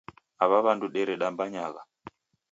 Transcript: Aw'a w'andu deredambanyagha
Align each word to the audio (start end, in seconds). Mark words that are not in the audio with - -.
Aw'a 0.43 0.59
w'andu 0.65 0.87
deredambanyagha 0.93 1.81